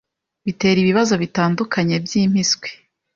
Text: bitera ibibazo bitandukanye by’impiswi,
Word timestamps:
bitera 0.45 0.77
ibibazo 0.81 1.13
bitandukanye 1.23 1.95
by’impiswi, 2.05 2.69